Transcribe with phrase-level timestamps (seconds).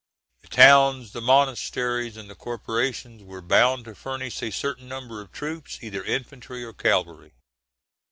[0.41, 5.31] The towns, the monasteries, and the corporations, were bound to furnish a certain number of
[5.31, 7.33] troops, either infantry or cavalry.